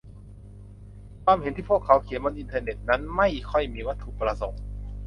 [1.23, 4.61] ความเห็นที่พวกเขาเขียนบนอินเทอร์เน็ตนั้นไม่ค่อยมีวัตถุประสงค์